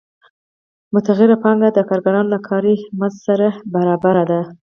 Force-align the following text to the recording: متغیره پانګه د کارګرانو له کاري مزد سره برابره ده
متغیره 0.93 1.35
پانګه 1.43 1.69
د 1.73 1.79
کارګرانو 1.89 2.31
له 2.35 2.39
کاري 2.47 2.75
مزد 2.99 3.17
سره 3.27 3.47
برابره 3.73 4.23
ده 4.31 4.41